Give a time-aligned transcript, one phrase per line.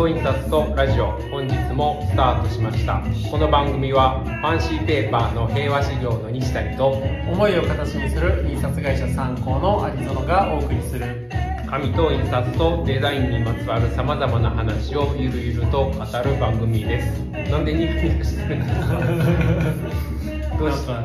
[0.00, 3.02] と印刷とラジオ本日もスタートしました。
[3.30, 11.28] この番組はファンシーペーパーの平和事業の西谷と思いを形にする印刷会社参考の有園がお送りする。
[11.68, 17.20] 紙と印刷とデザインにまつわるさまざまな話をゆるゆると語る番組です。
[17.50, 20.56] なんでニヤニヤしてるんですか？
[20.58, 21.02] どうした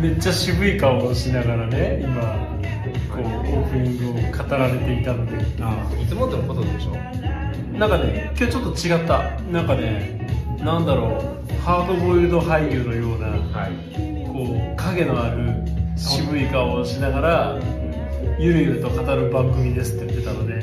[0.00, 2.22] めっちゃ渋い顔をしながらね今
[3.12, 5.36] こうオープニングを語られていたので。
[5.60, 5.84] あ。
[6.00, 6.92] いつもとのことでしょ？
[7.78, 9.38] なんかね今日ちょっと違った。
[9.50, 10.26] なんかね
[10.62, 11.52] なんだろう。
[11.62, 13.72] ハードボイルド俳優のようなはい。
[14.32, 15.64] こう影のある
[15.96, 17.58] 渋い顔をしながら
[18.38, 20.62] ゆるゆると語る番組ですって言ってたので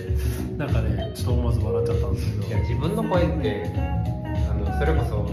[0.57, 2.47] なんかねちょっと思わず笑っちゃったんですけど。
[2.47, 3.71] いや自分の声って
[4.49, 5.27] あのそれこそ思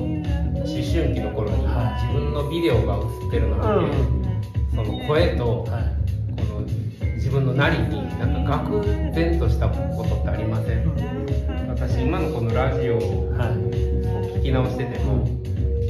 [0.64, 2.02] 春期の頃にはい。
[2.02, 3.96] 自分のビデオが映ってるのを見て、
[4.74, 5.98] その声とはい。
[6.40, 6.66] この
[7.16, 11.17] 自分のなりになんか愕然としたことってありません
[11.80, 13.50] 私今のこのラジオをはい
[14.38, 15.24] 聞き直してても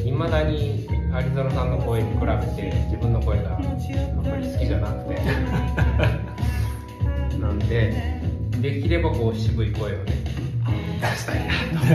[0.05, 3.62] いまだにアリゾナさんの声に比べて自分の声がやっぱ
[4.36, 5.22] り好きじゃなくて。
[7.39, 8.20] なんで
[8.61, 10.12] できればこう渋い声をね
[11.00, 11.86] 出したいなと。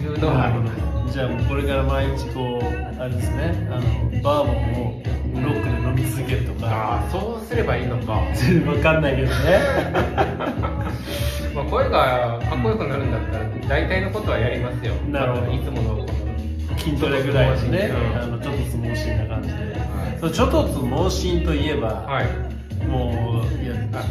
[0.00, 0.72] いうのはありま
[1.08, 2.66] すじゃあもうこれから毎日こう
[3.00, 3.82] あれですねあの
[4.22, 5.02] バーボンを
[5.34, 6.68] ロックで飲み続けるとか。
[6.68, 9.34] ああそうすればいいのか、全 然わかんないけどね
[11.54, 14.94] まあ、声がかっこよくなるんだったら大体のことはやりますよ。
[15.10, 15.52] なるほど。
[15.52, 16.06] いつもの。
[16.78, 18.22] 筋トレぐらいのね、うん。
[18.22, 20.32] あのちょっとつ盲信な感じで、はい。
[20.32, 22.26] ちょっとつ盲信といえば、はい。
[22.86, 24.02] もういやあ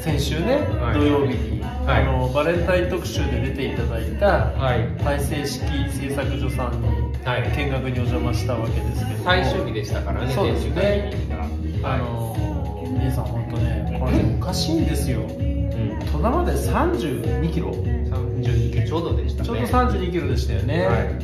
[0.00, 0.40] 先週。
[0.40, 0.98] ね、はい。
[0.98, 2.02] 土曜日に、はい。
[2.02, 4.26] あのバレンタイン特集で出ていただいた
[4.58, 4.88] はい。
[5.04, 6.88] 大成式製作所さんに
[7.24, 7.42] はい。
[7.56, 9.24] 見学にお邪魔したわけですけども。
[9.24, 11.12] 最終日でしたからねそうですね。
[11.82, 12.34] あの
[12.88, 15.20] 皆さん本当ねこれねおかしいんですよ
[16.24, 17.70] うん戸田まで32キロ。
[17.70, 18.86] 32キロ。
[18.86, 19.46] ちょうどでしたね。
[19.46, 21.18] ちょうど32キロでしたよね、はい。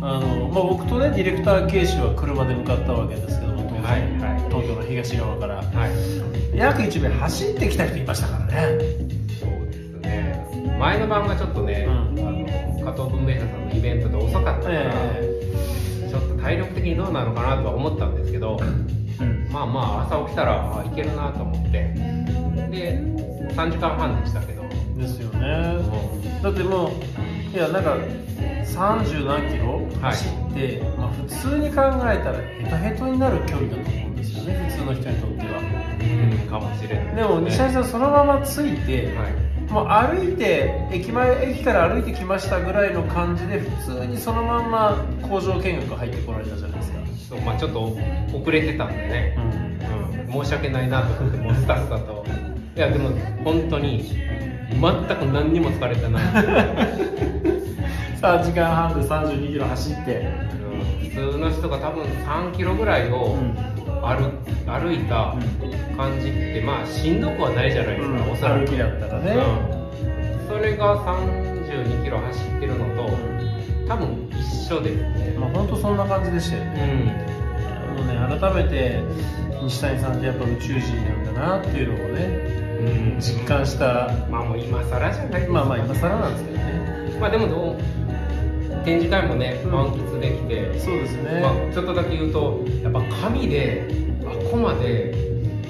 [0.00, 4.42] あのまあ、僕とねディレクターケイシは車で向かったわけですけども当然はいはい。
[4.48, 5.56] 東京の東側から。
[5.56, 6.56] はい。
[6.56, 8.78] 約1名走ってきた人いましたからね。
[9.38, 10.76] そうですね。
[10.80, 11.92] 前の晩がちょっとね、うん。
[11.92, 18.58] あの加藤文明社さんのイベントで遅かったから、えちょっと体力的にどうなのかなとは思ったんですけど、
[19.20, 19.48] えうん。
[19.52, 21.94] まあまあ朝起きたらあいけるなと思って。
[22.70, 24.62] で3時間半でしたけど。
[24.96, 25.78] ですよね。
[26.42, 27.96] だってもういやなんか
[28.64, 30.12] 30何キロはい。
[30.12, 35.58] 走って、まあ、普通に考えたらヘトヘトになる距離だと思うんですよね普通の人にとっては。
[35.58, 37.16] うんかもしれない。
[37.16, 39.52] でも西谷さんそのままついて、はい。
[39.72, 46.98] もう歩いて駅前駅から歩いてきましたぐらいの感じで普通にそのまんま工場見学入ってこられたじゃないですか、
[47.30, 47.96] そうまあちょっと
[48.34, 50.36] 遅れてたんでね、うん。
[50.36, 52.24] うん、申し訳ないなと思ってもうスタッフさんと
[52.74, 53.10] いやでも
[53.44, 54.02] 本当に
[54.70, 56.22] 全く何にも疲れてない。
[58.22, 60.28] 3時間半で32キロ走って、
[61.10, 63.36] 普通の人が多分3キロぐらいを
[64.00, 64.30] 歩,、
[64.64, 65.34] 歩いた
[65.96, 68.60] 感じってまあしんどくはないじゃないですか、おそらく。
[68.60, 69.36] 歩きだったらね、
[70.48, 73.10] うん、それが32キロ走ってるのと
[73.88, 74.90] 多分一緒で。
[74.90, 77.96] すねまあ本当そんな感じでしたようね、ん。
[77.96, 79.00] もうね改めて
[79.62, 83.20] 西谷さんってやっぱ宇宙人なんだなっていうのをねうん。
[83.20, 84.10] 実感した。
[84.30, 87.18] まあもう今更じゃないですかまあまあ今更なんですけどね。
[87.20, 87.76] まあでもどう
[88.84, 89.70] 展示会もねうん。
[89.70, 93.88] 満喫できて、そうですね、まあ、ちょっとだけ言うとやっぱ紙で
[94.24, 95.14] あこまで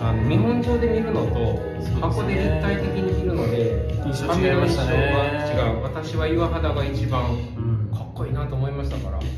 [0.00, 1.60] あの見本上で見るのと
[2.00, 5.12] 箱で立体的に見るので印象違いましたね。
[5.12, 5.82] 紙の印象が違う。
[5.82, 7.22] 私は岩肌が一番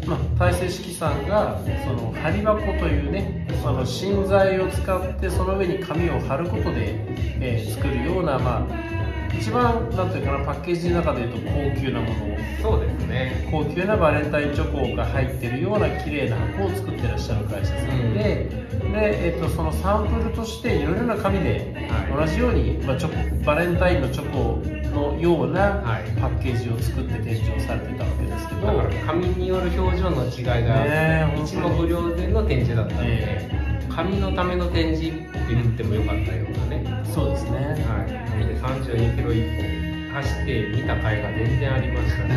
[0.07, 6.95] まあ、大成式さんがその針箱というねあの芯材を使ってその上に紙を貼ることで、
[7.41, 12.15] えー作るような、まあ、一番なんていうかなパッケージの中でいうと高級なもの
[12.63, 13.49] そうですね。
[13.51, 22.27] 高級なバレンタインチョコが入ってるような綺麗な箱を作ってらっしゃる会社さんで,、でえっとそのサンプルとしていろいろな紙ではい。
[22.27, 24.63] 同じように、まあ、チョコバレンタインのチョコ
[24.95, 26.05] のようなはい。
[26.21, 37.05] パッケージを作って展示をされてたわけですけど、だから紙による表情の違いねがえ一目瞭然の展示だったので、え紙のための展示って言ってもよかったようなね。
[37.13, 37.59] そうですね。
[37.87, 42.35] はい、紙で32キロ一本走って見た甲斐が全然ありましたね。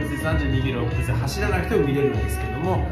[0.00, 2.86] 別に32キロ別に走らなくても見れるんですけども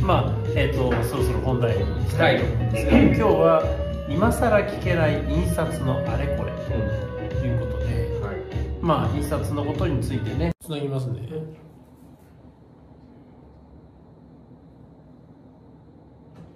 [0.00, 6.43] まあえっ、とそろそろ本題に行きたいと思うんですが、今日は今更聞けない印刷のあれこれ
[8.84, 10.52] まあ印刷のことについてね。
[10.60, 11.26] つなぎますね。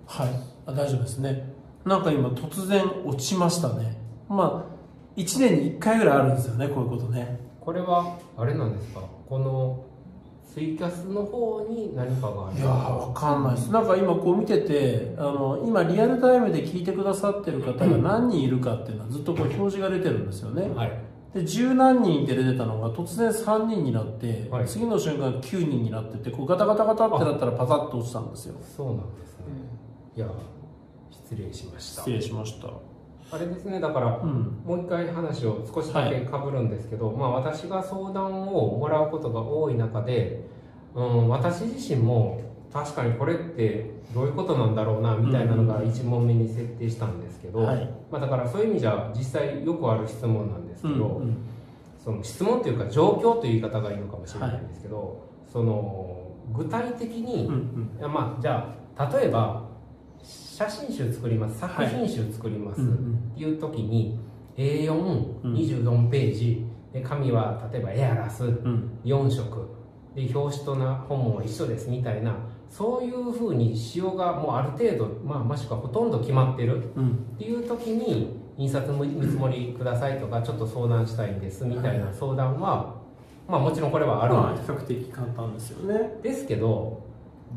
[0.07, 0.29] はい。
[0.67, 1.51] あ大丈夫ですね。
[1.87, 3.97] なんか今突然落ちましたね。
[4.29, 7.41] まあ1年に1回ぐらいあるんですよねこういうことね。
[7.61, 9.01] ここれはあれなんですか？
[9.27, 9.85] この
[10.53, 13.71] ツイキャスの方に何かがあるいやーわかんないです。
[13.71, 20.93] なんか今こう見ててあの今リアルタイムで聞いてくださってる方が何人いるかっていうのはずっとこう表示が出てるんですよね、はい
[21.35, 24.67] で十何人って出てたのが突然3人になって、はい。
[24.67, 28.55] 次の瞬間9人になっててこうガタガタガタってなったらパタッと落ちたんですよ。
[28.77, 29.45] そうなんですね。
[30.17, 30.27] いや
[31.11, 32.03] 失礼しました。
[32.03, 32.69] 失礼しました。
[33.31, 34.63] あれですねだからうん。
[34.65, 40.49] もう一回話を少しだけかぶるんですけど、まあ私が相談をもらうことが多い中で、
[40.95, 42.41] うん、私自身も
[42.73, 47.90] 確かにこれってどういうことなんだろうなみたいなのが1問目に設定したんですけど、はい。
[48.10, 51.37] まあ、だからそういう意味じゃ実際よくある質問なんですけど、うんうん。
[52.02, 56.16] その質問というか状況という言い方がいいのかもしれないんですけど、その
[56.55, 58.12] 具体的に、うんうん。
[58.12, 59.69] まあじゃあ例えば
[60.22, 62.94] 写真集作ります作品集作ります、うんうん。
[63.34, 64.19] っていう時に
[64.56, 66.10] A424 ん。
[66.10, 68.99] ページで紙は例えばエアラスうん。
[69.05, 69.69] 4色。
[70.14, 72.34] で表紙とな本も一緒ですみたいな
[72.69, 77.09] そういうふうに仕様がもうある程度、まあ、もしくはほとんど決まってるうん。
[77.35, 82.94] っていう時に印刷見積もりくださいとかちょっと相談したいんですみたいな相談は、
[83.49, 84.35] まあもちろんこれはある。
[84.35, 86.19] んですまあ比較的簡単ですよね。
[86.23, 87.03] ですけど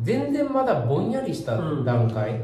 [0.02, 2.42] 全然まだぼんやりした段階、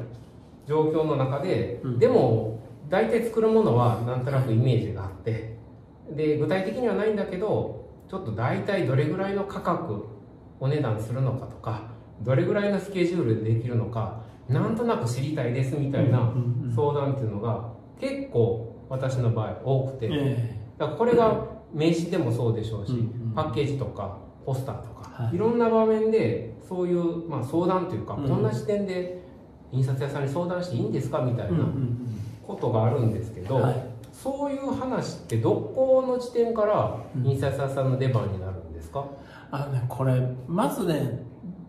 [0.67, 1.99] 状況の中で、うん。
[1.99, 2.59] でも
[2.89, 5.57] 大体作るものはなんとなくイメージがあって
[6.11, 10.05] で具体的にはないんだけどちょっと大体どれぐらいの価格
[10.59, 16.33] お値段するのかとかどれぐらいのスケジュールでできるのかなんとなく知りたいですみたいな
[16.75, 17.69] 相談っていうのが
[17.99, 22.93] 結構私の場合多くて、えだからこれが名刺でもそうでしょうし、
[23.35, 25.35] パッケージとかポスターとか、はい。
[25.35, 28.29] い、ろんな場面でそういう、まあ、相談というか、うん。
[28.29, 29.21] こんな視点で
[29.73, 31.97] 印刷屋さんに相談していいんですかみたいなん
[32.47, 33.97] ことがあるんですけど、はい。
[34.13, 39.05] そういう話ってどこの時点からうん印刷屋さんの出番になるんですか、
[39.51, 41.26] あのねこれまずね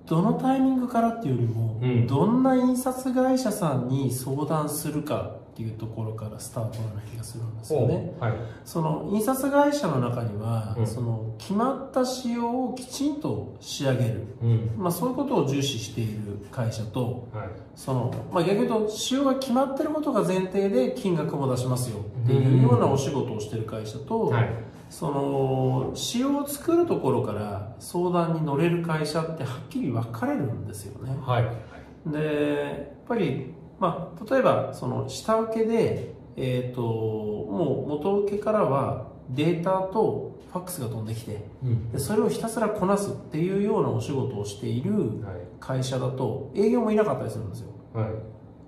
[0.09, 2.07] どのタイミングからっていうよりも、うん。
[2.07, 8.17] どんな印刷会社さんに相談するかっていうところからスタートな気がするんですよね。
[8.19, 8.33] はい。
[8.65, 10.87] その印刷会社の中には、うん。
[10.87, 14.71] その決まった仕様をきちんと仕上げる、うん。
[14.79, 17.49] まあ、そういうことを重視している会社とはい。
[17.75, 24.49] その、まあ、逆に言うと仕様が決まってることが前提で金額も出しますよっていうようなお仕事をしている会社と、はい
[24.91, 31.17] その仕様を作るところから相談に乗れる会社ってはっきり分かれるんですよね。
[31.21, 32.11] はい。
[32.11, 41.93] でやっぱり、まあ、例えばその下請けで、えー、ともう元請けからはデータとファックスが飛んできてうん。
[41.93, 44.93] でそれをひたすらこなすっていうようなお仕事をしている
[45.23, 45.39] はい。
[45.61, 47.69] 会社だと営業もいなかったりするんですよ。
[47.93, 48.11] はい。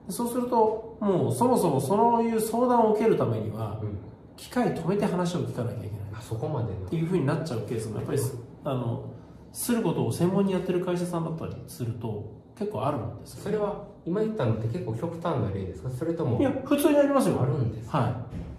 [0.06, 3.98] でそうするともうそもそもそういう相談を受けるためにはうん。
[4.36, 5.99] 機械止めて話を聞かなきゃいけない。
[5.99, 5.99] あ
[6.30, 9.12] そこまでのっていうふうになっちゃうケースもやっぱりすあの
[9.52, 15.90] することを専門にやってる会社さんだったりすると結構あるんですよそれは今言ったのって結構極端な例ですか？
[15.90, 17.42] それともいや普通にありますよ。
[17.42, 17.98] あるんですか？
[17.98, 18.08] は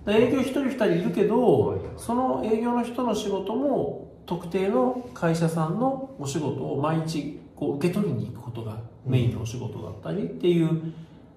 [0.05, 0.11] い。
[0.11, 1.79] で営業一人二人いるけど、はい。
[1.95, 10.93] その営業の人の仕事も特定の会社さんのお仕事を毎日こう受け取りに行くことがメインのお仕事だったりっていう、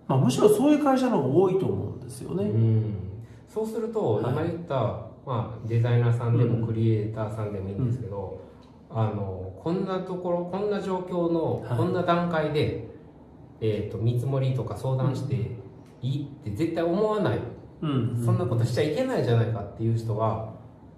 [0.08, 2.94] まあ、むしろそういう会社の方が多いと思うんですよね、うん。
[3.48, 4.32] そうすると、はい。
[4.32, 6.60] 今言った、まあ、デザイナーさんでうん。
[6.60, 8.40] もクリエイターさんでもいいんですけど、
[8.90, 11.78] あのこんなところこんな状況の、はい。
[11.78, 12.88] こんな段階で、
[13.60, 15.34] えー、と見積もりとか相談して
[16.02, 17.38] いいって絶対思わない、
[17.82, 18.22] うん。
[18.24, 20.54] そんなことしちゃいけないじゃないかっていう人は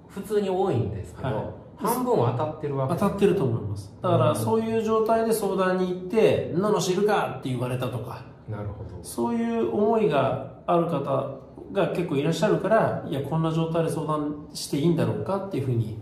[0.09, 1.45] 普通に多いんですけど、はい。
[1.77, 2.95] 半分は当たってるわけ。
[2.95, 3.95] 当たってると思います。
[4.03, 4.37] だからうん。
[4.37, 8.25] そういう状態で相談に行って「んなの知るか!」って言われたとか。
[8.49, 9.03] なるほど。
[9.03, 15.99] そういう思いがある方が結構いらっしゃるからいやこんな状態で相談していいんだろうかっていうふうに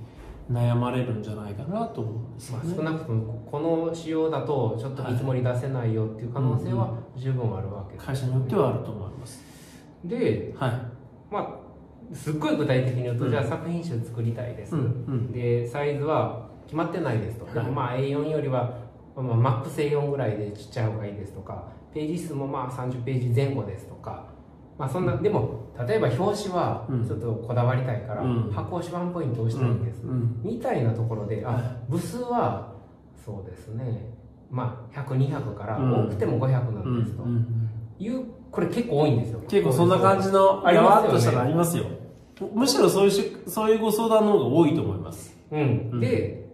[0.51, 8.01] 悩まれるんじゃないかなと思うんですよまあ、ね、少なくともこの仕様だとちょっと見積もり出せないよっていう可能性は十分あるわけで。
[8.01, 9.43] す、会社によってはあると思います。
[10.05, 10.71] ではい。
[11.31, 13.31] まあすっごい具体的に言うと、うん。
[13.31, 15.33] じゃあ作品集作りたいです、うんうん。
[15.33, 17.55] でサイズは決まってないですと、はい。
[17.55, 18.79] でもまあ A4 よりは、
[19.17, 24.34] まあ、マックス A4 ぐらいでちっちゃい方がいいですとかページ数もまあ30ページ前後ですとか
[24.79, 27.07] まあそんな、でも例えば表紙はうん。
[27.07, 28.51] ちょっとこだわりたいから、うん。
[28.51, 30.11] 箱押しワンポイント押したいんです、うん。
[30.11, 30.41] うん。
[30.43, 32.73] みたいなところではあ部数は
[33.25, 34.13] そうですね。
[34.51, 36.07] まあ100200からうん。
[36.07, 37.25] 多くても500うんなんですと。
[37.99, 39.41] いうこれ結構多いんですよ。
[39.49, 41.07] 結構そんな感じのありやますよね。
[41.07, 41.85] わっとしたのありますよ。
[42.53, 45.37] むしろそういうしそういうご相談の方が多いと思います。
[45.53, 45.61] うん、
[45.93, 46.01] うん。
[46.01, 46.51] で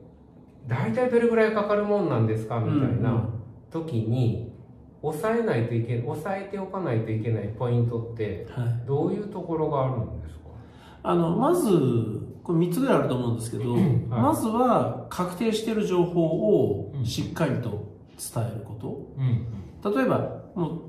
[0.68, 2.60] 大体どれぐらいかかるもんなんですか？
[2.60, 3.30] みたいなん。
[3.70, 4.50] 時に
[5.02, 8.87] 抑えないといけ抑えておかないといけないポイントってはい。
[8.87, 10.40] どういうところがあるんですか？
[11.02, 11.71] あのまず
[12.45, 13.76] これ3つぐらいあると思うんですけど、
[14.09, 17.88] まずは確定している情報をしっかりと
[18.19, 19.95] 伝えること、うん。
[19.95, 20.83] 例えばも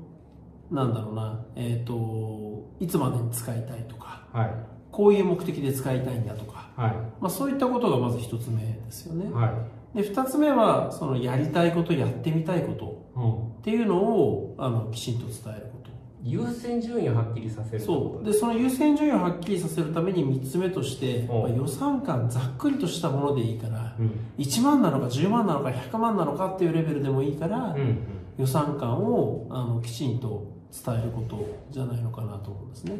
[0.70, 4.54] うなんだろうな、えっといつまでに使いたいとかはい。
[4.90, 6.90] こういう目的で使いたいんだとか、はい。
[7.18, 9.52] まあ、そういったことがまず1つ目ですよね、はい
[9.94, 13.48] で2つ目はそのやりたいことやってみたいことうん。
[13.58, 15.90] っていうのをあのきちんと伝えること。
[16.24, 18.24] 優先順位をはっきりさせるそう。
[18.24, 24.12] とでその優先順位をはっきりさせるために3つ目として、おまあ予算感ざっくりとしたものでいいからうん。
[24.38, 27.98] 1万なのか10万なのか100万なのかっていうレベルでもいいから、うん
[28.38, 30.46] 予算感をあのきちんと
[30.84, 32.94] 伝えることじゃないのかなと思うんですね。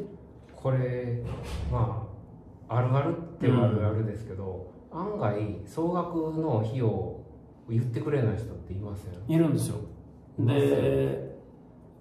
[0.55, 1.23] これ
[1.73, 2.07] ま
[2.69, 5.35] ああるあるってはあるあるですけど、案外
[5.67, 7.25] 総額の費用を
[7.69, 9.77] 言ってくれない人っていますよねいるんですよ。
[10.39, 11.33] で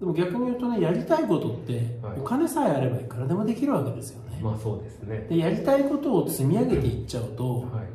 [0.00, 1.72] でも逆に言うとねやりたいことって、
[2.02, 2.20] はい。
[2.20, 5.26] お金さえあればいくらでもできるわけですよね、まあそうですね。
[5.28, 7.86] でやりたいことを積み上げていっちゃうとはい。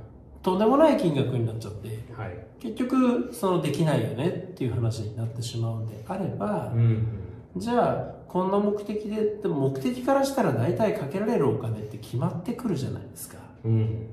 [0.41, 2.37] とんでもない金額になっちゃってはい。
[2.59, 7.05] 結局そのできないよねっていう話になってしまうんであれば、うん。
[7.57, 13.37] じゃあこんな目的ででも目的からしたら大体かけられるお金って決まってくるじゃないですか。
[13.65, 14.07] うん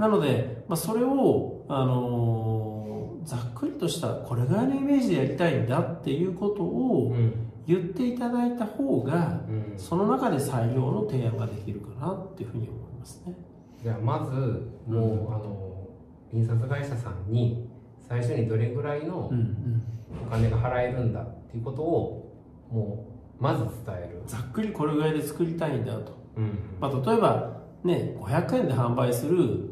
[0.00, 2.90] なので、まあ、それを、あのー
[3.22, 7.32] ざっくりとしたこれぐらいのイメージでやりたいんだっていうことうをん。
[7.66, 9.78] 言っていただいた方がうん。
[9.78, 13.34] その中で採用の提案ができるかなっていうふうに思いますね。
[13.82, 15.86] じゃあまずもう、あの
[16.32, 17.68] 印刷会社さんに
[18.08, 19.82] 最初にどれぐらいのうんうん。
[20.26, 22.34] お金が払えるんだっていうことを
[22.72, 23.06] も
[23.38, 26.58] うまず伝える、ざっくりこれぐらいで作りたいんだと、うん。
[26.80, 29.69] まあ、例えばね500円で販売する、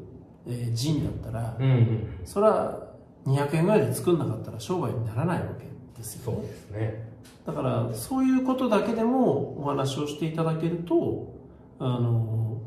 [0.48, 2.88] えージンだったらうんうん、それは
[3.26, 6.38] 200円ぐらいで作んなかったら商売にならないわけですよね。
[6.38, 7.08] そうですね。
[7.46, 11.34] だからそういうことだけでもお話をしていただけると
[11.78, 12.60] あの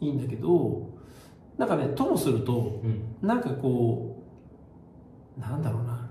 [0.00, 0.88] いいんだけど
[1.56, 3.16] なんかねともするとうん。
[3.26, 4.24] なんかこ
[5.36, 6.10] うなんだろうな。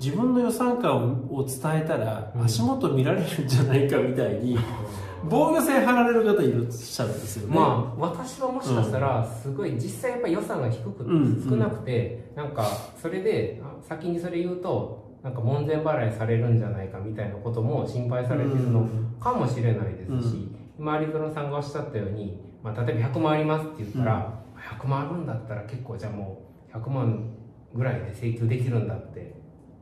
[0.00, 2.44] 自分の予算感を伝えたらうん。
[2.44, 4.58] 足元見られるんじゃないかみたいに
[5.28, 7.54] 防御線張られる方いらっしゃるんですよね。
[7.56, 12.64] まあ私はもしかしたらすごい実際やっぱり予算が低くうん少なくてなんか
[13.00, 18.88] それであ先にそれ言うとなんか門前払いされるんじゃないかみたいなことも心配されてるの
[19.20, 20.48] かもしれないですし、
[20.78, 24.42] 今有園さんがおっしゃったように、まあ、例えば100万ありますって言ったら、
[24.80, 27.30] 100万あるんだったら結構じゃあもう100万
[27.74, 29.34] ぐらいで請求できるんだって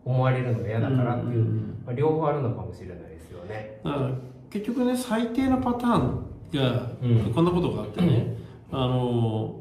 [0.05, 1.83] 思われるのが嫌だからっていう、んんん。
[1.87, 3.81] まあ、両方あるのかもしれないですよね。
[3.85, 4.11] だから
[4.51, 6.25] 結局ね最低なパターン
[6.55, 7.33] がうん。
[7.35, 8.37] こんなことがあってね、
[8.71, 9.61] あの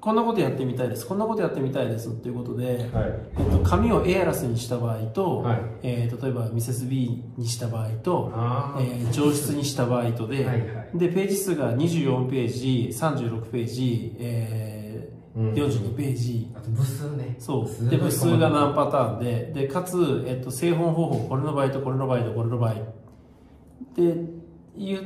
[0.00, 3.12] こんなことやってみたいですこんなことやってみたいですっていうことで、はい。
[3.38, 5.60] えっと、紙をエアラスにした場合と、はい。
[5.82, 8.32] えー例えばミセス B にした場合と、
[8.78, 10.90] えー上質にした場合とで、はいはい。
[10.94, 15.52] でページ数が24ページ36ページ、えーうん。
[15.54, 16.52] 42ページ。
[16.54, 17.34] あと部数ね。
[17.40, 17.90] そう。
[17.90, 22.74] で部数が何パターンででかつ、えっと、製本方法これの場合とこれの場合とこれの場合
[23.94, 24.14] で
[24.76, 25.02] 言っ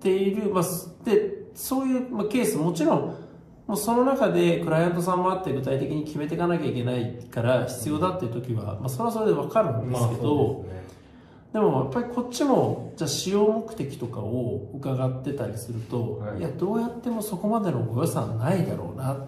[0.00, 3.22] ている、まあ、すでそういう、まあ、ケースもちろん
[3.66, 16.38] もうその中でクライアントさんもあって具体的に決めていかなきゃいけないから必要だっていう時は、まあ、それはそれで分かるんですけど、そうでもやっぱりこっちもじゃあ使用目的とかを伺ってたりすると、はい。
[16.38, 19.18] い、やどうやってもそこまでのご予算ないだろうなっ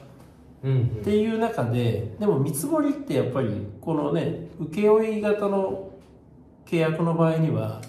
[1.04, 5.90] ていう中ででも見積もりってやっぱりこのね請負型の
[6.64, 7.82] 契約の場合には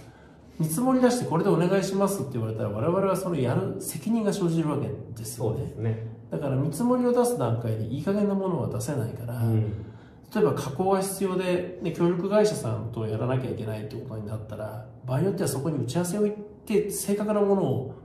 [0.59, 5.73] 見積もり出してこれでお願いしますって言われたら我々はそれやる責任が生じるわけですよね。
[5.75, 6.07] すね。
[6.31, 9.85] だから見積もりを出す段階でいい加減なものは出せないから、うん。
[10.33, 17.95] 例えば加工が必要で、ね、協力会社さんとやらなきゃいけないってことになったら場合によってはそこに打ち合わせを行って正確なものを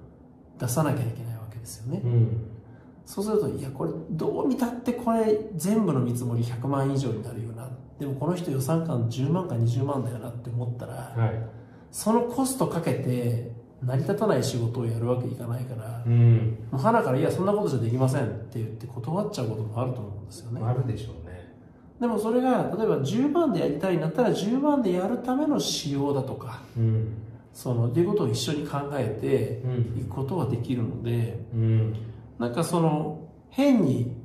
[0.58, 2.00] 出さなきゃいけないわけですよね。
[2.04, 2.46] うん。
[3.06, 7.68] そうするといやこれどう見たってこれ全部の見積もり100万以上になるよな。
[7.98, 11.59] でもこの人予算感10万か20万だよなって思ったらはい
[11.90, 13.50] そのコストかけて
[13.82, 16.58] 成り立たない仕事をやるわけいかないからうん。
[16.70, 20.60] もう花からいやそんなことじゃできませんって言って断っちゃうこともあると思うんですよね。
[20.62, 21.54] あるでしょうね。
[22.00, 27.14] でもそれが例えば10万でやりたいんだったら10万でやるための仕様だとかうん。
[27.52, 31.96] そのっていうことを一緒に考えてうんいくことはできるのでうん。
[32.38, 34.16] なんかその変に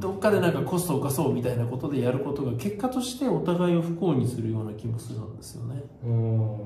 [0.00, 0.12] ど。
[0.12, 5.82] っかでなんかコストを浮かそうみたいなことでやることが結果としてお互いを不幸にするような気もするんですよね。
[6.04, 6.58] うーん。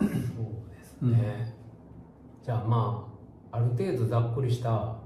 [0.00, 0.08] そう
[0.70, 1.54] ですね、
[2.42, 3.06] じゃあま
[3.52, 4.96] あある程度ざっくりした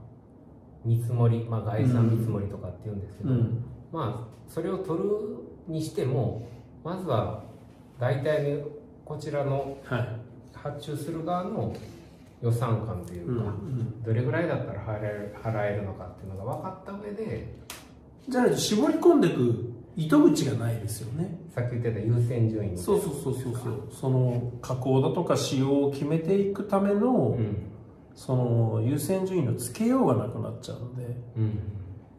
[0.85, 3.65] 見積もり、まあ、概算見積もりとかっていうんですけど、うん。
[3.93, 5.09] まあそれを取る
[5.67, 6.47] にしても
[6.85, 7.43] まずは
[7.99, 8.63] 大体に
[9.05, 10.09] こちらのはい。
[10.53, 11.75] 発注する側の
[12.43, 14.03] 予算感といううんうか、ん。
[14.03, 17.55] どれぐらいだったら払える払えるのかっていうのが分かった上で
[18.29, 21.39] じゃないと絞り込んでいく糸口がないですよね。
[21.55, 23.89] さっき言ってた優先順位そうそうそうそうそう。
[23.93, 27.71] その加工だとか仕様を決めていくための、うん。
[28.17, 31.17] その優先順位のつけようがなくなっちゃうので。
[31.37, 31.45] うん。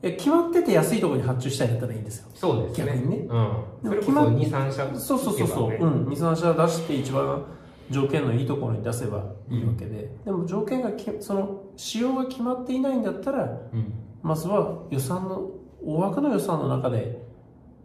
[0.04, 2.30] いや決まってて安いところに発注したいんだったらいいんですよ。
[2.36, 2.86] そうですね。
[2.86, 3.18] 逆にね。
[3.18, 7.44] うん、それこそ決まっ23社そうそうそうそう、うん、23社出して一番
[7.90, 13.94] 条件のいいところに出せばいいわけで、でも条件がきその仕様が決まっていないんだったらうん。
[14.24, 15.52] まずは予算の
[15.86, 17.24] 大枠の予算の中で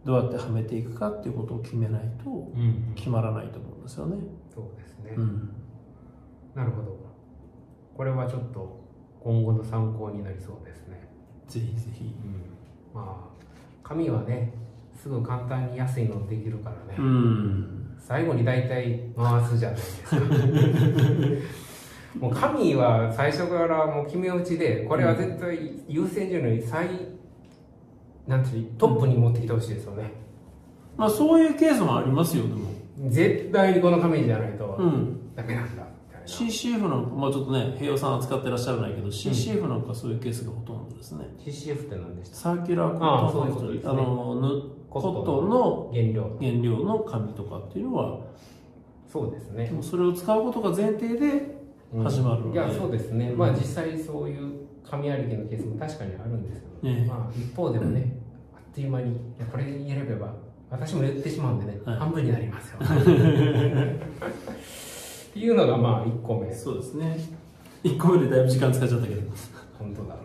[0.03, 2.93] どうやってはめていくかっていうことを決めないとうん。
[2.95, 4.17] 決まらないと思うんですよね、
[4.53, 5.49] そうですね、うん、
[6.55, 6.97] なるほど。
[7.95, 8.81] これはちょっと
[9.23, 11.07] 今後の参考になりそうですね。
[11.47, 12.05] ぜひぜひ。
[12.05, 12.99] うん。
[12.99, 13.43] まあ
[13.83, 14.53] 紙はね
[14.95, 20.17] すぐ簡単に安いのできるからね、うん最後に大体回すじゃないですか。
[22.19, 26.89] もう紙は最初からもう決め打ちでこれは絶対優先順位の最
[28.27, 30.11] なんていうトップに持ってきてほしいですよね、
[30.97, 32.69] まあそういうケースもありますよでも。
[33.09, 35.17] 絶対にこの紙じゃないとうん。
[35.35, 35.77] ダメなんだみ
[36.11, 41.25] たいな、CCF なんか、まあちょっとね、平洋さんは使ってらっしゃらないけど、CCF なんかそういうケースがほとんどですね。
[41.39, 42.35] CCF って何でした？
[42.35, 43.89] サーキュラーコントリー、そういうことですね。
[43.89, 44.47] あの、ぬ
[44.91, 48.19] コットンの原料原料の紙とかっていうのは、
[49.11, 49.65] そうですね。
[49.65, 51.61] でもそれを使うことが前提で
[52.03, 57.05] 始まるので、いやそうですね、まあ実際そういう紙ありきのケースも確かにあるんですけど、ね。
[57.07, 58.17] まあ一方でもね、
[58.53, 60.33] あっという間にいやこれ言えれば
[60.69, 61.97] 私も言ってしまうんでね、はい。
[61.97, 62.79] 半分になりますよ。
[62.81, 63.03] っ
[65.33, 66.53] ていうのがまあ1個目。
[66.53, 67.17] そうですね。
[67.83, 69.21] 1個目でだいぶ時間使っちゃったけど。
[69.79, 70.17] 本当だ。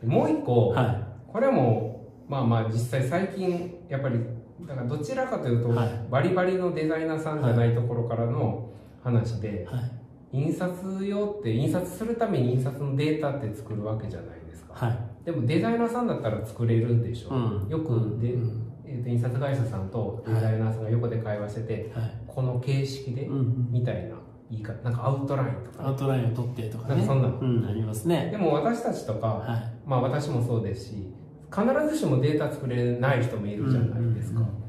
[0.00, 1.02] でもう1個、はい。
[1.26, 1.93] これも
[2.28, 4.18] まあまあ実際最近やっぱり
[4.66, 8.70] だからどちらかというと、はいバリバリのデザイナーさんじゃないところからの
[9.02, 9.90] 話で、はい。
[10.32, 15.24] 印刷用って印刷するために印刷のデータって作るわけじゃないですかはい。
[15.24, 22.12] でもデザイナーさんだったら作れるでしょ、うんよくで、うんえーと印刷会社さんとデザイナーさんが横で会話してて、はい。
[22.26, 24.16] この形式で、うんうんみたいな
[24.50, 26.96] 言い方なんかアウトラインとかアウトラインを取ってとかね。
[26.96, 28.28] なんかそんなのうん、ありますね。
[28.30, 29.72] でも私たちとか、はい。
[29.86, 31.12] まあ私もそうですし
[31.54, 34.64] 必ずしもデータ作れない人もいるじゃないですか、うんうん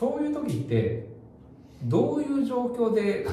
[0.00, 1.10] そういう時って
[1.82, 3.26] どういう状況で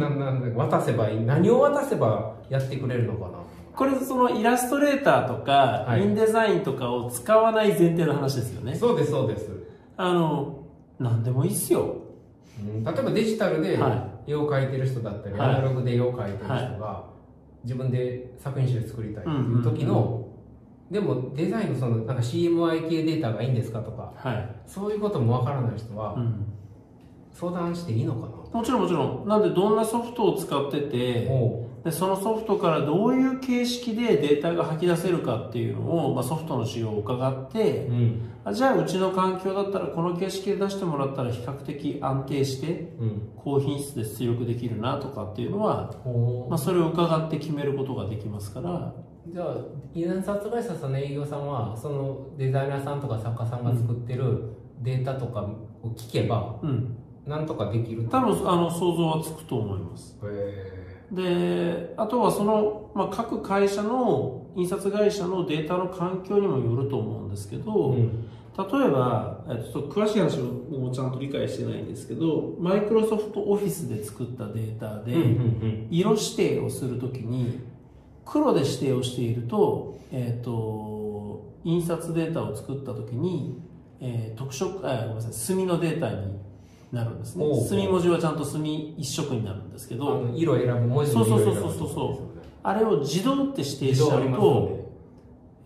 [0.00, 3.38] な なん渡せばいい何を渡せばやってくれるのかな？
[3.74, 6.02] これそのイラストレーターとか、はい。
[6.02, 8.74] インデザインとかを使わない前提の話ですよね。
[8.74, 9.50] そうですそうです、
[9.96, 10.64] あの
[10.98, 11.96] 何でもいいっすよ。
[12.58, 12.84] うん。
[12.84, 15.50] 例えばデジタルでは絵を描いてる人だったり、はい。
[15.50, 17.04] アナログで絵を描いてる人が、
[17.64, 20.26] 自分で作品集作りたいっていう時の、
[20.92, 26.44] でもデザインのそのなんか CMYK データがいいんですかとかはい、そういうこともわからない人はうん、
[27.32, 29.26] 相談していいのかな、もちろんもちろん。
[29.26, 31.28] なんでどんなソフトを使ってて
[31.84, 38.28] でそのソフトからどういう形式でデータが吐き出せるかっていうのを、まあ、ソフトの仕様を伺ってうん。
[38.44, 43.28] あじゃあうちの環境だったらこの形式で出してもらったら比較的安定してうん。
[43.36, 48.92] 高品質で出力できるなとかっていうのは、ほまあ、それを伺って決めることができますから
[49.28, 49.56] じゃあ
[49.94, 56.96] 印刷会社さんの営業さんはそのデザイナーさんとか作家さんが作ってるデータとかを聞けばうん。
[57.26, 60.18] なんとかできる多分あの想像はつくと思います。
[60.24, 67.96] へであとはその、まあ、各会社の印刷会社のデータの環境にもよると思うんですけえど、ん。
[67.96, 70.44] 例えばえっとちょっと詳しい話を
[70.76, 75.14] もうちゃんと理解してないんですけどマイクロソフトオフィスで作ったデータで、
[75.90, 77.60] 色指定をするときに
[78.24, 83.60] 黒で指定をしていると,、えー、と印刷データを作ったときに、
[84.00, 86.36] えー特色あごめんなさい墨のデータに
[86.92, 87.46] なるんですね。
[87.68, 91.88] 墨文字はちゃんと墨一色になるんですけあどの色選ぶ文字の色選ぶそうそうそうそう。
[91.88, 92.16] そう
[92.64, 94.70] あれを自動って指定しちゃうと、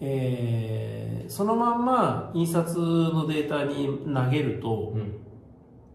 [0.01, 5.19] えーそのまんま印刷のデータに投げるとうん。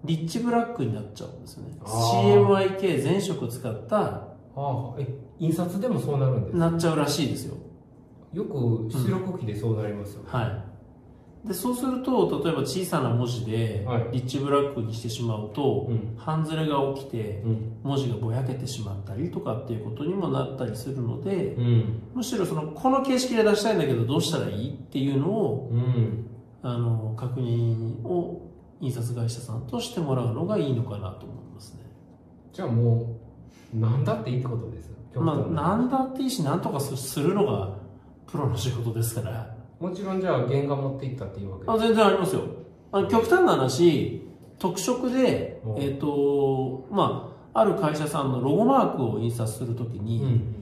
[0.03, 1.77] リッチブラックになっちゃうんですよね。
[1.85, 5.07] CMYK 全色使ったああえ
[5.39, 7.55] 印刷でもそうなるんですなっちゃうらしいですよ。
[8.33, 10.63] よく出力機でそうなりますよ、は
[11.43, 11.47] い。
[11.47, 14.09] でそうすると例えば小さな文字ではい。
[14.13, 16.15] リッチブラックにしてしまうと、うん。
[16.17, 17.77] 半ズレが起きてうん。
[17.83, 22.03] 文字がぼやけてしまったりとかっていうことにもなったりするのでうん。
[22.13, 26.27] むしろそのこの形式で出したいんだけどどうしたらいいっていうのをうん。
[26.63, 31.81] あの確認を印刷会社さんとしてもらうのがいいのかなと思いますね。
[32.53, 33.19] じゃあも
[33.73, 37.69] う何だっていいってことです極まあ、端ななんだっていいし、なんとかすするのが
[38.27, 39.55] プロの仕事ですから。
[39.79, 42.43] もちろんじゃあ原画持っていったっていうわけあ全然ありますよ。
[42.91, 44.27] あの極端な話、
[44.59, 50.61] 特色でうん、えっ、と、まあ、ある会社さんのロゴマークを印刷するときに、うん。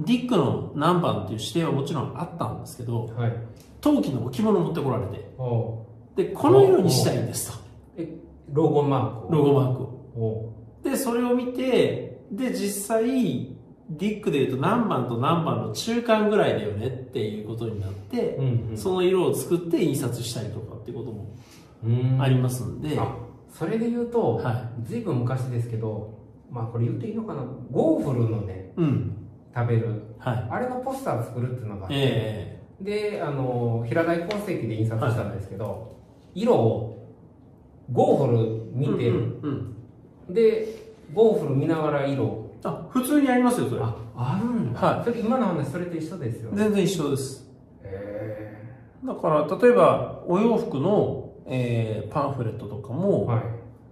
[0.00, 3.32] ディックの何番っていう指定はもちろんあったんですけどはい。
[3.80, 5.34] 陶器の置物持ってこられて。
[5.38, 7.58] おでこの色にしたいんですと。
[7.96, 8.08] え
[8.50, 9.30] ロゴマークを。
[9.30, 9.86] ロゴマークを。
[10.16, 13.56] おでそれを見てで実際
[13.90, 18.76] DIC でいうと何番と何番の中間ぐらいだよねっていうことになって、うんうん。
[18.78, 21.34] その色を作って印刷したりとかっていうことも
[21.84, 22.20] うん。
[22.20, 23.16] ありますんで、あ
[23.50, 26.18] それで言うと、はずいぶん昔ですけど
[26.50, 27.44] まあこれ言っていいのかな？
[27.70, 29.16] ゴーフルのねうん。
[29.54, 30.02] 食べる。
[30.18, 30.48] はい。
[30.50, 35.96] あれのポスターを作るっていうのがあって、えであの平台校正で印刷したんですけど、
[36.34, 37.14] 色を
[37.92, 39.74] ゴーフルえ見て、うんうん
[40.28, 40.34] うん。
[40.34, 40.83] で
[41.14, 42.24] ゴーフル見ながら色。
[42.24, 43.82] をあ普通にありますよそれ。
[43.82, 45.04] ああるんだ、はい。
[45.04, 46.50] それ今の話それと一緒ですよ。
[46.50, 47.46] ね全然一緒です。
[47.82, 48.58] へ
[49.04, 53.42] だから例えばお洋服の、えーパンフレットとかえも、はい。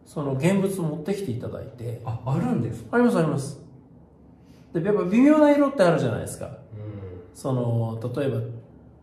[0.06, 2.00] その現物持ってきていただいて。
[2.04, 3.60] ああるんですありますあります。
[4.72, 6.46] でやっぱ微妙な色ってあるじゃないですか。
[6.46, 6.54] うん。
[7.34, 8.40] その例えば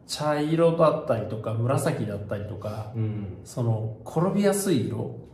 [0.08, 3.38] 茶色だったりとか紫だったりとかうん。
[3.46, 4.98] その転びやすい色。
[4.98, 5.30] うん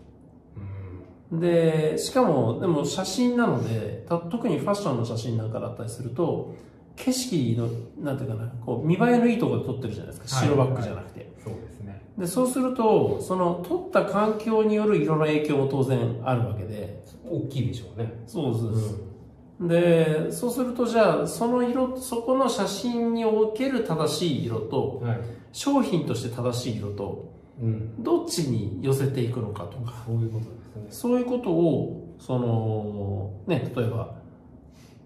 [1.32, 6.54] でしかもでも写真なのでた特にファッションの写真なんかだったりすると
[6.96, 10.46] 景色のなんていうかなこう見栄えのいいところで撮ってるじゃないですか。
[10.46, 10.48] はい。
[10.48, 12.02] 白バックじゃなくて、そうですね。
[12.18, 17.04] でそうするとその撮った環境による色の影響も当然あるわけで。
[17.28, 18.14] 大きいでしょうね。
[18.28, 25.20] そうです、でそうするとじゃあその色そこの写真における正しい色とはい。
[25.52, 28.04] 商品として正しい色とうん。
[28.04, 30.04] どっちに寄せていくのかとか。
[30.06, 30.88] そういうことですね。
[30.90, 34.16] そういうことをそのね例えば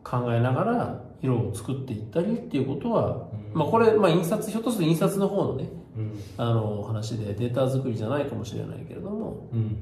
[0.04, 3.60] 考えながら色を作っていったりっていうことは、うん。
[3.60, 6.20] まあこれ、まあ、印刷ひょっとすると印刷の方のねうん。
[6.38, 9.78] あの話でデータ作りじゃないかもしれないけれどもうん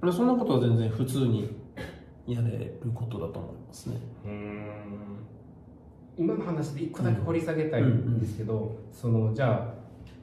[0.00, 1.56] まあそんなことは全然普通に
[2.26, 3.96] やれることだと思いますね。
[4.24, 4.44] うんうん。
[6.16, 9.74] 今の話で一個だけ掘り下げたいんですけど、そのじゃあ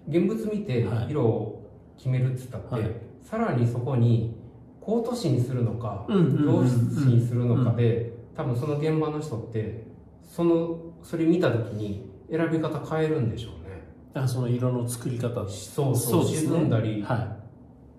[0.07, 1.11] 現物見てはい。
[1.11, 1.60] 色を
[2.01, 2.83] 決めるっつったって、はい。
[3.21, 4.35] さらにそこに
[4.81, 6.65] コート紙にするのかうんうんうんうん。
[6.65, 9.85] 上質紙にするのかで、多分その現場の人って
[10.23, 13.83] そのそれ見た時に選び方変えるんでしょうね。
[14.15, 15.47] あその色の作り方。
[15.47, 16.25] そうそう。
[16.25, 16.49] ですね。
[16.49, 17.37] 沈んだり、は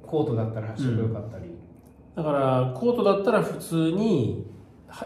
[0.03, 1.49] コートだったら発色良かったり、い、
[2.17, 4.52] だからコートだったら普通にはい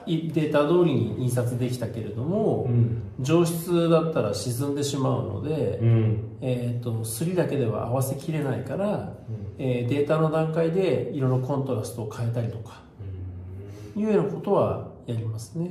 [0.06, 3.02] データ通りに印刷できたけれども、うん。
[3.20, 6.38] 上質だったら沈んでしまうので、うん。
[6.40, 9.14] えー、とすりだけでは合わせきれないから、
[9.58, 12.82] えーデータの段階で色のコントラストを変えたりとか
[13.96, 15.70] いうようなことはやりますね。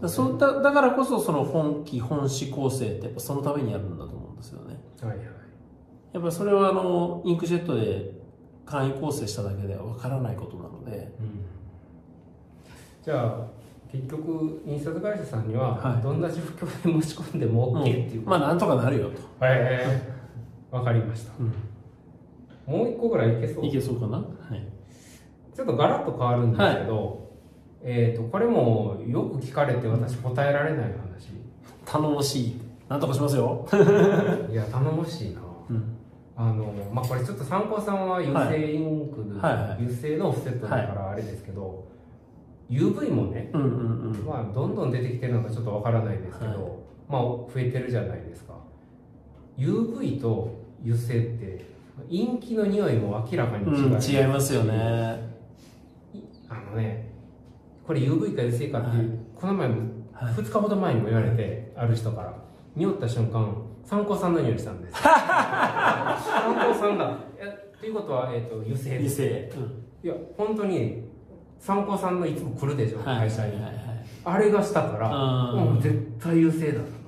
[0.00, 4.80] だそうだだからこそその本気本紙構成ってやっぱそのためにやるんだと思うんですよね。
[5.00, 5.26] はいはい。
[6.12, 8.12] やっぱそれはあのインクジェットで
[8.64, 11.12] 簡易構成しただけではわからないことなので
[13.04, 13.46] じゃあ
[13.90, 16.02] 結局印刷会社さんにははい。
[16.02, 20.12] どんな状況で申し込んでも OK っていう、まあなんとかなるよと、へえ
[20.70, 21.32] わかりました。
[21.38, 22.78] うん。
[22.78, 23.66] もう一個ぐらいいけそう。
[23.66, 24.18] いけそうかな？
[24.18, 24.66] はい。
[25.54, 27.30] ちょっとガラッと変わるんですけど、
[27.82, 30.94] えー、とこれもよく聞かれて私答えられない
[31.84, 35.40] 頼もしいなんとかしますよ、話いや頼もしいな。
[35.68, 35.96] うん。
[36.34, 39.78] あのまあこれちょっと参考さんは油性インクで、はいはいはい。
[39.80, 41.91] 油性のオフセットだからあれですけど、
[42.72, 44.24] UV もね、うんうんうん。
[44.24, 46.58] まあ、どんどん出てきてるのかちょっとわからないですけど、はい。
[47.08, 48.54] まあ増えてるじゃないですか。
[49.58, 51.64] UV と油性って
[52.10, 54.72] 陰気の匂いも明らかに違いうん、ます違いますよね。
[56.48, 57.10] あのね
[57.86, 59.76] これ UV か油性かっていう、この前も
[60.12, 60.34] はい。
[60.34, 62.34] 2日ほど前にも言われて、ある人から
[62.74, 63.54] 匂った瞬間
[63.84, 65.02] 参考さんの匂いしたんです。
[65.02, 69.22] 参考さんがえということは、えー、と油性です。
[69.22, 69.62] 異性、うん。
[70.04, 71.01] いや本当に
[71.62, 73.28] 参考さんのいつも来るでしょ、はい。
[73.28, 73.84] 会社に、はいはいはい。
[74.24, 76.98] あれがしたからあーもう絶対油性だと思って。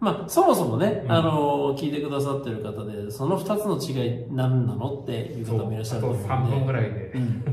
[0.00, 1.12] まあ、そもそもね、うん。
[1.12, 6.32] あの聞いてくださってる方でその2つの違い何なのっていう方もいらっしゃると思うんで。
[6.32, 7.44] あと3分ぐらいで、うん。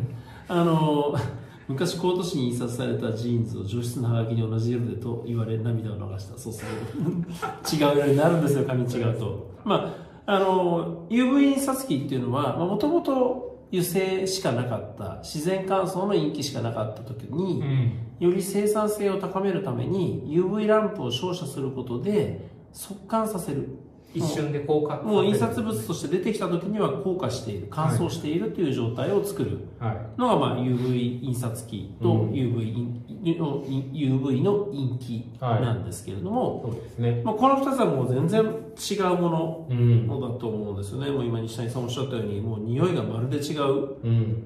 [0.48, 1.16] あの
[1.70, 6.38] 昔コート紙に印刷されたジーンズを上質なハガキに同じ色でと言われ涙を流した。
[6.38, 6.70] そうそう
[7.80, 9.52] 違う色になるんですよ紙違うと。
[9.64, 9.94] ま
[10.26, 18.08] ああの UV 印刷機っていうのはもともと油性しかなかった自然乾燥のインキしかなかった時に、うん。
[18.20, 23.70] より生産性を高めるために UV ランプを照射することで速乾させる
[24.14, 29.60] 一瞬で効果もう印刷物として出てきた時には硬化している乾燥しているという状態を作る。
[29.80, 30.20] はい。
[30.20, 32.32] のが、まあ、UV 印刷機とうん。
[32.32, 37.22] UV, の UV のインキなんですけれども、そうですね。
[37.24, 40.08] まあ、この2つはもう全然違うものうん。
[40.08, 41.12] だと思うんですよね。
[41.12, 43.98] もう今西谷さんおっしゃったようにもう匂いがまるで違う。
[44.04, 44.44] うん。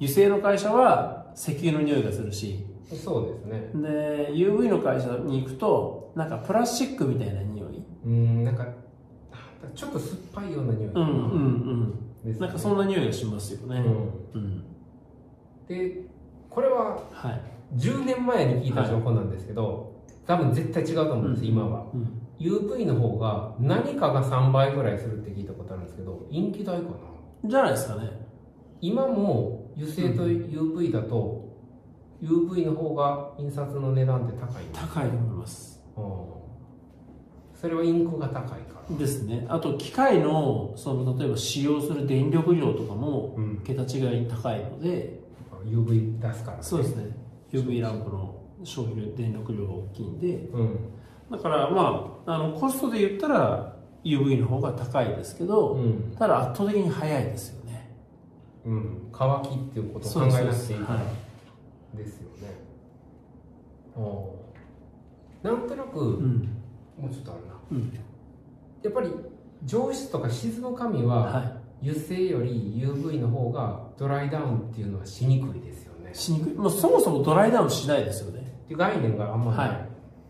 [0.00, 2.64] 油性の会社は石油の匂いがするし。
[2.96, 3.70] そうですね。
[3.74, 7.82] で UV の会社に行くとなんかプラスチックみたいな匂い。
[8.04, 8.66] うんなんか
[9.74, 11.08] ちょっと酸っぱいような匂いうんうん
[12.24, 12.32] うん。
[12.32, 12.38] ね。
[12.38, 13.80] なんかそんな匂いがしますよね。
[14.34, 14.40] うん。
[14.40, 14.64] うん。
[15.68, 16.02] で
[16.50, 17.40] これははい。
[17.76, 21.86] 10年前に聞いた情報なんですけど、多分絶対違うと思うんです、今は。
[21.94, 22.18] うん。
[22.38, 27.48] UV の方が何かが3倍ぐらいするって聞いたことあるんですけど陰気代かな？
[27.48, 28.10] じゃないですかね。
[28.80, 31.56] 今も油性と UV だと
[32.20, 35.80] UV の方が印刷の値段って高い高いと思います。
[35.96, 36.04] うん
[37.62, 38.98] それはインクが高いから。
[38.98, 39.46] ですね。
[39.48, 43.62] あと機械のその例えば使用する電力量とかもうん。
[43.64, 45.20] 桁違いに高いので
[45.64, 47.16] UV 出すから、ね、そうですね。
[47.52, 50.34] UV ランプの消費量電力量が大きいんで。
[50.52, 50.78] うん。
[51.30, 57.90] だからまああのコストで言ったら UV の方が高いですけど、うん、ただ圧倒的に早いですよね。
[58.64, 60.98] うん、乾きっていうことを考えなくていいから。
[60.98, 61.04] は
[61.94, 62.48] ですよね。
[63.96, 64.42] うん
[65.42, 66.61] なんとなく、うん
[67.02, 67.54] もうちょっとあるな。
[67.72, 67.98] うん。
[68.82, 69.10] やっぱり
[69.64, 76.12] 上質とか沈む紙は、は油性より UV の方がドライダウンっていうのはしにくいですよね。
[76.12, 76.54] いしにくい。
[76.54, 78.40] もうそもそもドライダウンしないですよね。
[78.64, 79.88] っていう概念があんまりない、はい。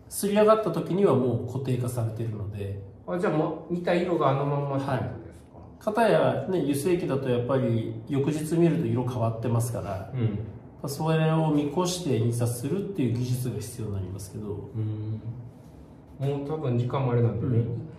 [0.09, 2.81] すり上がった時にはもう固定化されてるので。
[3.05, 5.41] あじゃあもう似た色があのまんまってことです
[5.83, 10.89] か、片やね油性液だとやっぱり翌日見ると色変わってますからうん。
[10.89, 14.47] それを見越して印刷するっていう技術が必要になりますけど。
[14.75, 15.21] うん
[16.23, 17.89] もう多分時間もあれなんでね、うん。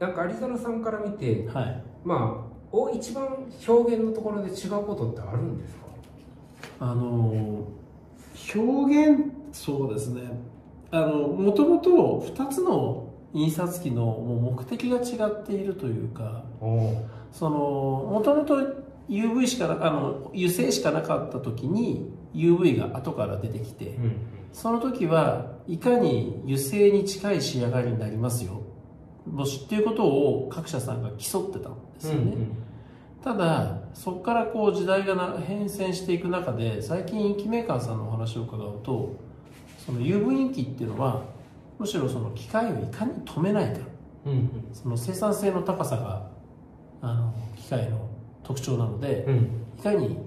[0.00, 1.82] なんかアリゾナさんから見てはい。
[2.04, 3.26] まあお一番
[3.68, 5.82] 表現のところで違うことってあるんですか？
[6.80, 7.66] あの
[8.54, 10.22] 表現そうですね。
[10.90, 11.90] あのもともと
[12.34, 17.56] 2つの印刷機のもう目的が違っているというかおその
[18.10, 18.56] もともと
[19.08, 24.16] UV しかなあの油性しかなかった時に UV が後から出てきてうん
[24.52, 28.62] その時はいかに油性に近い仕上がりになりますよ。
[29.26, 32.36] もしっていうことを各社さんが競ってたんですよね、
[33.22, 39.14] ただそこからこう時代がな変遷していく中で最近インキメーカーさんのお話を伺うと
[39.86, 41.22] その UV インキっていうのは
[41.78, 43.80] むしろその機械をいかに止めないか。
[44.26, 44.50] うんうん。
[44.72, 46.28] その生産性の高さが
[47.00, 48.08] あの機械の
[48.42, 49.66] 特徴なのでうん。
[49.78, 50.18] いかに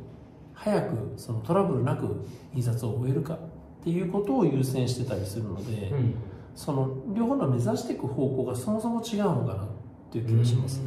[0.53, 3.37] 早くそのトラブルなく印刷を終えるか
[3.85, 6.15] っていうことを優先してたりするので、うん。
[6.55, 9.67] その両方の目指していく方向がそもそも違うのかなっ
[10.09, 10.81] ていう気がします、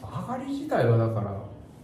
[0.00, 0.08] 上
[0.38, 1.38] がり自体はだから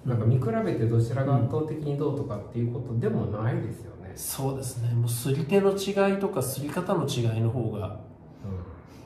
[0.07, 4.95] なんか見比べてどちらが圧倒的にどうとかっていうことでもないですよね、そうですね。
[4.95, 8.01] もうすり手の違いとかすり方の違いの方が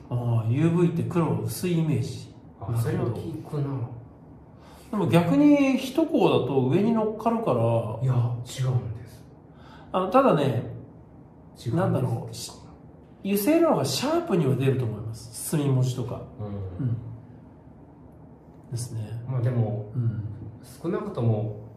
[0.09, 2.33] ああ UV って黒薄いイメージ。
[2.61, 3.67] あそれは聞くな。
[4.89, 7.59] でも逆に一項だと上に乗っかるから
[8.01, 9.21] いや違うんです。
[9.91, 10.66] あのただね
[11.73, 12.35] なんだろう。
[13.23, 15.49] 油性の方がシャープには出ると思います。
[15.49, 16.21] 墨文字とか。
[16.39, 16.97] ううん。
[18.71, 19.01] ですね。
[19.27, 20.23] んまあでもうん。
[20.81, 21.67] 少なくとも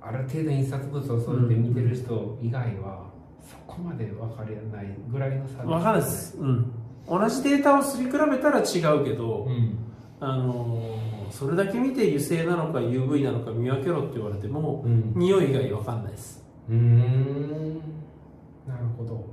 [0.00, 3.10] ある程度印刷物をそうやって見てる人以外は
[3.42, 6.72] そこまで分かれないぐらいの差分かんないです、うん、
[7.08, 9.78] 同じデータをすり比べたら違うけど、うん。
[10.20, 15.12] あのーそれだけ見て油性なのか UV なのか見分けろって言われてもうん。
[15.16, 16.42] 匂い以外分かんないです。
[16.68, 17.80] うーん
[18.66, 19.24] なるほど。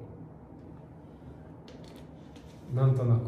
[2.73, 3.21] なんとなく。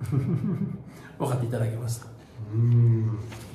[1.18, 2.08] 分かっていただけますか？
[2.52, 3.06] うーん。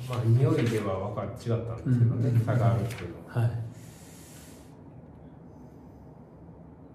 [0.08, 2.40] まあ匂いでは分か違ったんですけどね、うん。
[2.40, 3.40] 差があるっていうのは。
[3.40, 3.50] はい、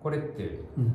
[0.03, 0.93] これってうん、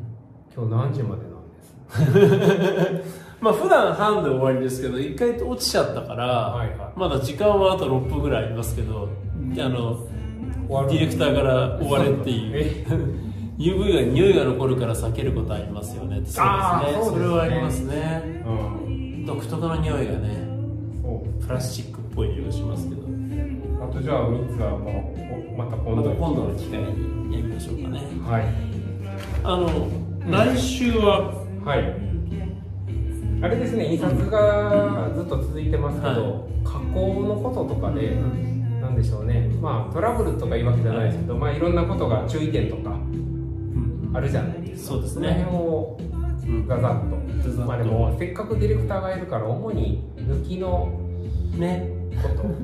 [0.55, 3.15] 今日何時までなんです？
[3.41, 9.99] まあ普段半で終わりですけど一回落ちちゃったから、はいはまだ時間はあと6分ぐらいありますけどあの
[10.89, 12.53] ディレクターから終われっていう。
[12.55, 13.24] え？
[13.59, 16.45] UV が匂いが残るから避けることありますよねそうですね。
[16.45, 16.49] そう
[16.87, 17.11] ですね。
[17.11, 18.23] それはありますね。
[18.47, 19.27] うん。
[19.27, 20.49] 独特の匂いがね
[21.03, 21.45] そう。
[21.45, 23.03] プラスチックっぽい匂いがしますけど。
[23.85, 28.01] あとじゃあ3つはもうおまた今度また今度の機会にやりましょうかね。
[28.27, 28.45] はい。
[29.45, 29.89] あの、
[30.31, 31.35] 来週は？
[31.65, 31.95] はい。
[33.43, 38.17] あれですね印刷がずっと続いてますけど、加工のこととかで、
[38.81, 39.51] なんでしょうね。
[39.61, 43.04] まあトラブルとかいうわけじゃないですけど、まあいろんなことが注意点とかうん
[44.15, 44.95] あるじゃないですか。
[44.95, 45.47] そうですね。
[45.51, 45.99] を
[46.47, 47.67] うんガザッと、ザザッと。
[47.67, 50.89] まあでもせっかくディレクターがいるから主に抜きの
[51.57, 51.91] ね。
[52.23, 52.55] ことを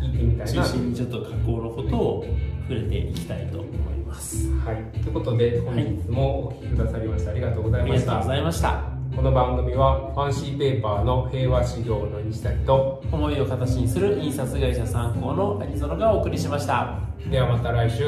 [0.00, 2.26] 聞いてみたい中な心にちょっと加工のことを
[2.62, 3.74] 触れていきたいと思い
[4.06, 4.50] ます。
[4.64, 4.76] はい。
[5.00, 8.84] ということで本日もお聞きくださりましてありがとうございました、ありがとうございました。
[9.14, 16.98] この番組はファンシーペーパーの平和修行の西谷と思いを形にする印刷会社参考のアリゾナがお送りしました。
[17.30, 17.98] ではまた来週。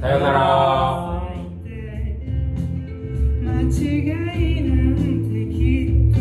[0.00, 1.22] さようなら。
[1.32, 1.47] 間
[3.70, 5.56] 違いなんてき
[5.92, 6.18] っと。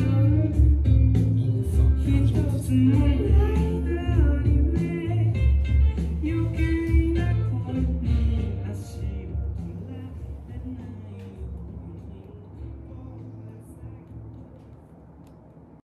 [2.26, 3.27] 一つもない